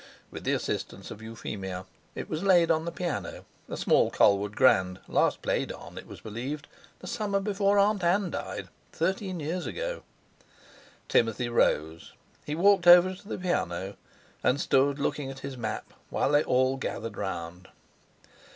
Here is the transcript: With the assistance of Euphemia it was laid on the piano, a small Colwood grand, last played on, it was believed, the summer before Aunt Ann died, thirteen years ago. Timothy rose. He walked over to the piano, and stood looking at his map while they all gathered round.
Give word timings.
With 0.31 0.45
the 0.45 0.53
assistance 0.53 1.11
of 1.11 1.21
Euphemia 1.21 1.85
it 2.15 2.27
was 2.27 2.41
laid 2.41 2.71
on 2.71 2.85
the 2.85 2.91
piano, 2.91 3.45
a 3.69 3.77
small 3.77 4.09
Colwood 4.09 4.55
grand, 4.55 4.99
last 5.07 5.43
played 5.43 5.71
on, 5.71 5.95
it 5.95 6.07
was 6.07 6.21
believed, 6.21 6.67
the 7.01 7.05
summer 7.05 7.39
before 7.39 7.77
Aunt 7.77 8.03
Ann 8.03 8.31
died, 8.31 8.69
thirteen 8.91 9.39
years 9.39 9.67
ago. 9.67 10.01
Timothy 11.07 11.49
rose. 11.49 12.13
He 12.43 12.55
walked 12.55 12.87
over 12.87 13.13
to 13.13 13.27
the 13.27 13.37
piano, 13.37 13.95
and 14.43 14.59
stood 14.59 14.97
looking 14.97 15.29
at 15.29 15.41
his 15.41 15.55
map 15.55 15.93
while 16.09 16.31
they 16.31 16.43
all 16.43 16.77
gathered 16.77 17.15
round. 17.15 17.67